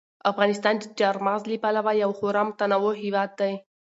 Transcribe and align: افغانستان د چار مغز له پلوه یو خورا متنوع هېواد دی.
افغانستان 0.31 0.75
د 0.79 0.83
چار 0.99 1.15
مغز 1.25 1.43
له 1.51 1.57
پلوه 1.63 1.91
یو 2.03 2.11
خورا 2.17 2.41
متنوع 2.47 2.93
هېواد 3.03 3.29
دی. 3.39 3.53